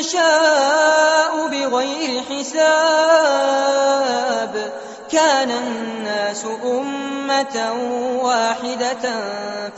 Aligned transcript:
يشاء 0.00 1.46
بغير 1.48 2.22
حساب. 2.30 3.70
كان 5.12 5.50
الناس 5.50 6.44
أمة 6.64 7.72
واحدة 8.22 9.10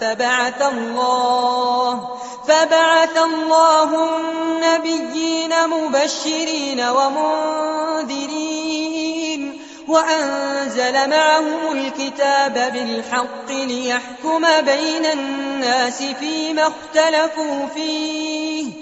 فبعث 0.00 0.62
الله 0.62 2.18
فبعث 2.48 3.16
الله 3.16 4.08
النبيين 4.18 5.68
مبشرين 5.68 6.80
ومنذرين 6.80 8.42
وأنزل 9.88 11.10
معهم 11.10 11.72
الكتاب 11.72 12.72
بالحق 12.72 13.50
ليحكم 13.50 14.60
بين 14.60 15.06
الناس 15.06 16.02
فيما 16.02 16.62
اختلفوا 16.62 17.66
فيه. 17.74 18.81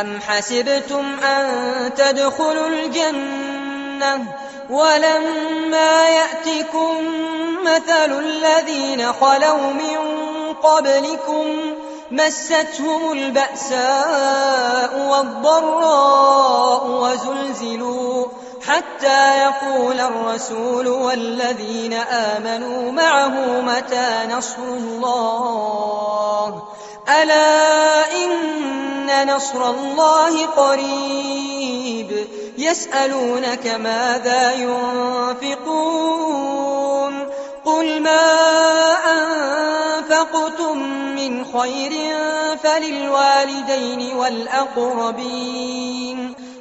أم 0.00 0.20
حسبتم 0.20 1.18
أن 1.24 1.46
تدخلوا 1.94 2.66
الجنة 2.66 4.24
ولما 4.70 6.08
يأتكم 6.08 6.94
مثل 7.62 8.18
الذين 8.18 9.12
خلوا 9.12 9.72
من 9.72 9.96
قبلكم 10.62 11.46
مستهم 12.10 13.12
البأساء 13.12 15.08
والضراء 15.10 16.86
وزلزلوا 16.86 18.26
حتى 18.66 19.38
يقول 19.38 20.00
الرسول 20.00 20.88
والذين 20.88 21.92
آمنوا 21.92 22.92
معه 22.92 23.60
متى 23.60 24.26
نصر 24.30 24.62
الله 24.62 26.62
ألا 27.22 28.15
إن 29.22 29.34
نصر 29.34 29.70
الله 29.70 30.46
قريب. 30.46 32.26
يسألونك 32.58 33.66
ماذا 33.66 34.52
ينفقون؟ 34.52 36.16
قل 37.64 38.02
ما 38.02 38.26
أنفقتم 39.12 40.78
من 41.16 41.44
خير 41.44 41.92
فللوالدين 42.62 44.16
والأقربين 44.16 45.86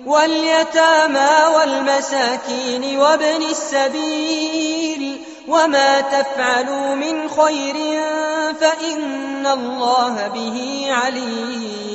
واليتامى 0.05 1.55
والمساكين 1.55 2.99
وابن 2.99 3.41
السبيل 3.51 5.21
وما 5.47 6.01
تفعلوا 6.01 6.95
من 6.95 7.29
خير 7.29 7.75
فإن 8.59 9.47
الله 9.47 10.27
به 10.27 10.87
عليم. 10.89 11.94